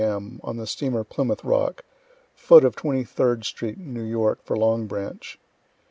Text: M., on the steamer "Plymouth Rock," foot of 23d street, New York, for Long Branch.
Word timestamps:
M., 0.03 0.39
on 0.43 0.57
the 0.57 0.65
steamer 0.65 1.03
"Plymouth 1.03 1.43
Rock," 1.43 1.83
foot 2.33 2.65
of 2.65 2.75
23d 2.75 3.45
street, 3.45 3.77
New 3.77 4.01
York, 4.01 4.43
for 4.43 4.57
Long 4.57 4.87
Branch. 4.87 5.37